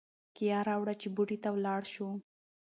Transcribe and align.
کیه 0.35 0.59
راوړه 0.69 0.93
چې 1.01 1.07
بوټي 1.15 1.37
ته 1.43 1.49
ولاړ 1.55 1.81
شو. 1.93 2.09